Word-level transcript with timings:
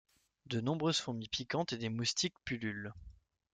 De 0.47 0.61
nombreuses 0.61 0.97
fourmis 0.99 1.27
piquantes 1.29 1.73
et 1.73 1.77
des 1.77 1.89
moustiques 1.89 2.33
pullulent. 2.43 2.91